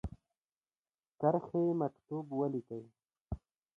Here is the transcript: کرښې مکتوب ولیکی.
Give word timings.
کرښې 1.21 1.63
مکتوب 1.81 2.25
ولیکی. 2.39 2.83